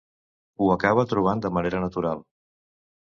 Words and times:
Ho 0.61 0.69
acaba 0.75 1.05
trobant 1.13 1.43
de 1.45 1.53
manera 1.59 1.83
natural. 1.87 2.25